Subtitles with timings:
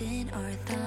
[0.00, 0.80] in our thoughts,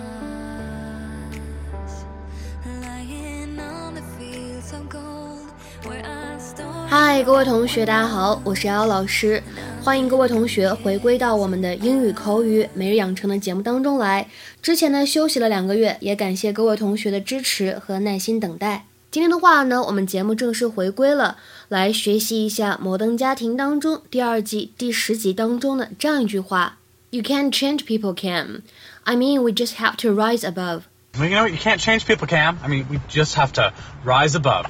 [2.82, 5.46] lying on the fields of gold
[5.84, 6.88] where I stored.
[6.88, 9.44] 嗨，各位同学，大家好，我是瑶瑶老师，
[9.84, 14.28] 欢迎各位同学回归到我们的英语口语每日养成的节目当中来。
[14.64, 18.88] 之前呢休息了两个月，也感谢各位同学的支持和耐心等待。
[19.12, 21.38] 今天的话呢，我们节目正式回归了，
[21.68, 26.80] 来学习一下《摩登家庭》当中第二季第十集当中的这样一句话
[27.12, 28.62] ：You can't change people, Cam.
[29.05, 30.83] I mean, we just have to rise above.
[31.15, 31.53] Well, you know what?
[31.53, 32.59] You can't change people, Cam.
[32.63, 33.73] I mean, we just have to
[34.05, 34.67] rise above.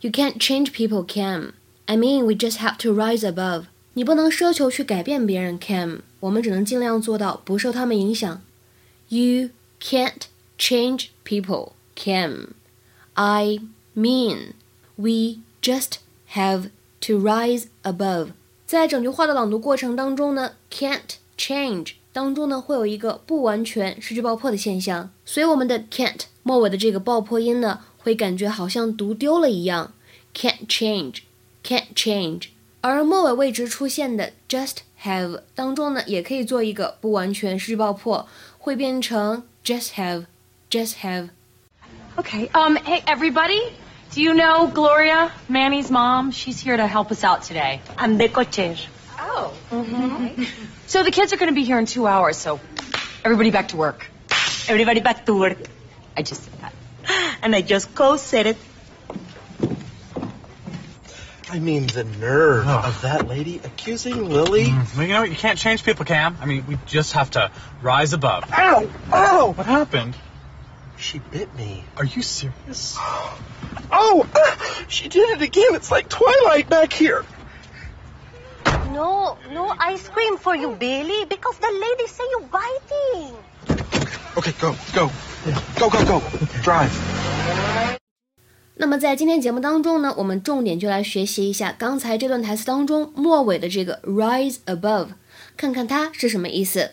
[0.00, 1.54] You can't change people, Cam.
[1.88, 3.66] I mean, we just have to rise above.
[3.94, 6.00] 你不能奢求去改变别人，Cam。
[6.20, 8.42] 我们只能尽量做到不受他们影响。
[9.08, 9.50] You
[9.80, 10.22] can't
[10.58, 12.48] change people, Cam.
[13.14, 13.60] I
[13.96, 14.52] mean,
[14.96, 16.00] we just
[16.34, 16.70] have
[17.02, 18.32] to rise above.
[18.66, 29.92] 在整句话的朗读过程当中呢，can't change 当中呢会有一个不完全失去爆破的现象，所以我们的 can't 末尾的这个爆破音呢，会感觉好像读丢了一样。
[30.34, 31.20] can't change,
[31.64, 32.48] can't change。
[32.82, 40.26] 而末尾位置出现的 just have 当中呢，也可以做一个不完全失去爆破，会变成 just have,
[40.70, 41.30] just have。
[42.16, 42.48] Okay.
[42.52, 42.76] Um.
[42.76, 43.60] Hey, everybody.
[44.14, 46.30] Do you know Gloria, Manny's mom?
[46.32, 47.80] She's here to help us out today.
[47.96, 48.78] I'm the coaches.
[49.33, 50.35] Oh.
[50.87, 52.37] So the kids are going to be here in two hours.
[52.37, 52.59] So
[53.23, 54.09] everybody back to work.
[54.67, 55.57] Everybody back to work.
[56.17, 56.73] I just said that.
[57.43, 58.57] And I just co-said it.
[61.49, 62.85] I mean, the nerve Ugh.
[62.85, 64.67] of that lady accusing Lily.
[64.95, 65.29] Well, you know what?
[65.29, 66.37] You can't change people, Cam.
[66.39, 68.45] I mean, we just have to rise above.
[68.53, 68.89] Ow!
[69.11, 69.51] Ow!
[69.51, 70.15] What happened?
[70.97, 71.83] She bit me.
[71.97, 72.97] Are you serious?
[73.93, 74.25] Oh!
[74.33, 75.75] uh, She did it again.
[75.75, 77.25] It's like Twilight back here.
[78.93, 83.33] No, no ice cream for you, Billy, because the lady say you biting.
[84.35, 85.09] Okay, go, go.
[85.79, 86.21] Go, go, go.
[86.61, 86.91] Drive.
[88.75, 95.09] 那么在今天节目当中呢，我们重点就来学习一下刚才这段台词当中末尾的这个 rise above，
[95.55, 96.91] 看看它是什么意思。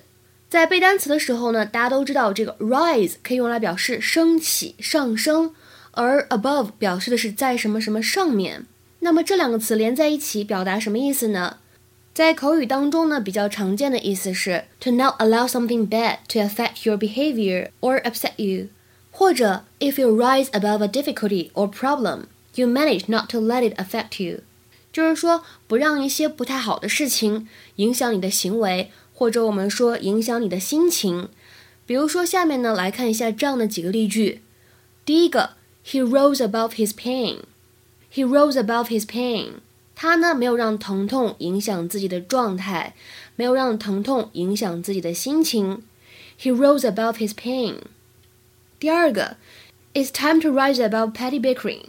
[0.49, 5.55] 在背单词的时候呢，大家都知道这个 rise 可以用来表示升起、上升，
[5.93, 8.67] 而 above 表示的是在什么什么上面。
[9.01, 11.57] 那么这两个词连在一起表达什么意思呢？
[12.18, 18.68] 在口语当中呢，比较常见的意思是 to not allow something bad to affect your behavior or upset you，
[19.12, 22.26] 或者 if you rise above a difficulty or problem,
[22.56, 24.42] you manage not to let it affect you，
[24.92, 27.48] 就是说不让一些不太好的事情
[27.78, 31.30] 影响你的行为，或者我们说影响你的心情。
[31.88, 34.42] 比如说下面呢来看一下这样的几个例句。
[35.04, 35.52] 第一个，
[35.84, 37.40] He rose above his pain.
[38.14, 39.56] He rose above his pain.
[40.01, 42.95] 他呢没有让疼痛影响自己的状态，
[43.35, 45.83] 没有让疼痛影响自己的心情。
[46.41, 47.79] He rose above his pain.
[48.79, 49.39] 第二个
[49.95, 51.87] ，It's time to rise above petty bickering.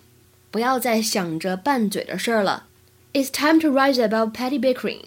[0.49, 2.65] 不要再想着拌嘴的事儿了。
[3.13, 5.03] It's time to rise above petty bickering.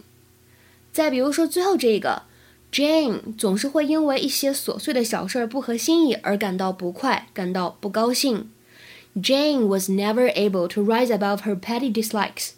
[0.92, 2.22] 再比如说最后这个
[2.70, 8.48] ，Jane 总是会因为一些琐碎的小事儿不合心意而感到不快，感到不高兴。
[9.16, 12.50] Jane was never able to rise above her petty dislikes.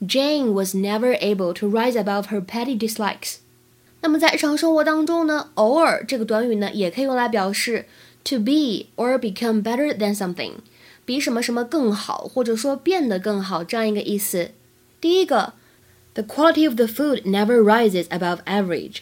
[0.00, 3.36] Jane was never able to rise above her petty dislikes.
[4.00, 7.86] 那么在日常生活当中呢，偶尔这个短语呢也可以用来表示
[8.22, 10.52] to be or become better than something，
[11.06, 14.50] 比什么什么更好，或者说变得更好这样一个意思。
[15.00, 15.54] 第一个，
[16.12, 18.98] The quality of the food never rises above average.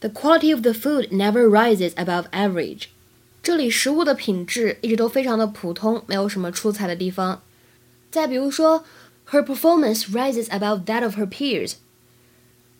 [0.00, 2.84] The quality of the food never rises above average.
[3.42, 7.42] 这里食物的品质一直都非常的普通，没有什么出彩的地方。
[8.10, 8.84] 再比如说
[9.30, 11.74] ，Her performance rises above that of her peers.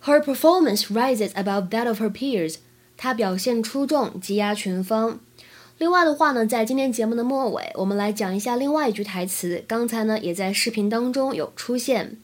[0.02, 2.56] Her performance rises above that of her peers.
[2.96, 5.20] 她表现出众，技压群芳。
[5.78, 9.64] 另外的话呢，在今天节目的末尾，我们来讲一下另外一句台词。
[9.66, 12.18] 刚才呢，也在视频当中有出现。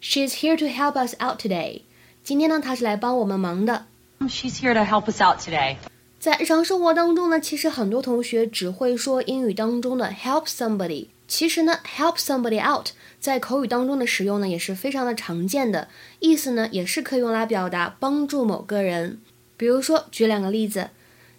[0.00, 1.82] She's here to help us out today.
[2.22, 3.86] 今天呢，她是来帮我们忙的。
[4.20, 5.76] She's here to help us out today.
[6.20, 11.08] 在日常生活当中呢，其实很多同学只会说英语当中的 help somebody。
[11.26, 12.90] 其实呢，help somebody out
[13.27, 15.89] 在口语当中的使用呢，也是非常的常见的，
[16.21, 19.19] 意思呢也是可以用来表达帮助某个人。
[19.57, 20.91] 比如说，举两个例子。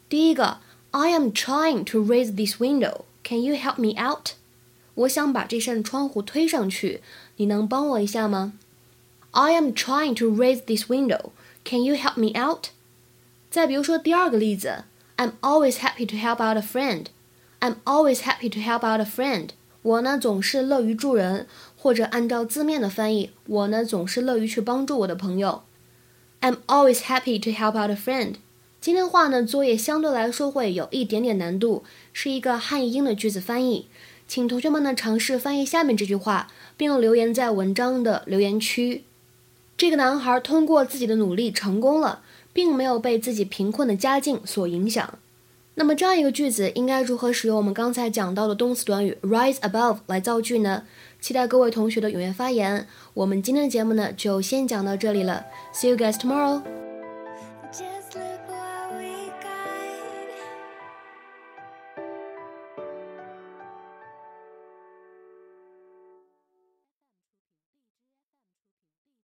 [0.06, 0.58] 第一个
[0.90, 3.04] ，I am trying to raise this window.
[3.24, 4.32] Can you help me out？
[4.96, 7.00] 我想把这扇窗户推上去，
[7.36, 8.52] 你能帮我一下吗
[9.30, 11.30] ？I am trying to raise this window.
[11.64, 12.66] Can you help me out？
[13.50, 14.84] 再比如说第二个例子
[15.16, 17.06] ，I'm always happy to help out a friend.
[17.60, 19.52] I'm always happy to help out a friend.
[19.88, 25.62] 我呢总是乐于助人，或者按照字面的翻译，我呢总是乐于去帮助我的朋友。
[26.42, 28.34] I'm always happy to help out a friend.
[28.82, 33.88] 今天话呢，作业相对来说会有一点点难度，是一个汉译英的句子翻译，
[34.26, 39.04] 请同学们呢尝试翻译下面这句话，并留言在文章的留言区。
[39.78, 42.20] 这个男孩通过自己的努力成功了，
[42.52, 45.18] 并没有被自己贫困的家境所影响。
[45.78, 50.82] 那么这样一个句子应该如何使用我们刚才讲到的动词短语 rise above 来造句呢？
[51.20, 52.88] 期待各位同学的踊跃发言。
[53.14, 56.77] 我们今天的节目呢就先讲到这里了，See you guys tomorrow。